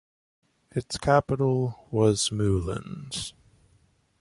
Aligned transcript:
Its 0.71 0.97
capital 0.97 1.87
was 1.91 2.31
Moulins. 2.31 3.33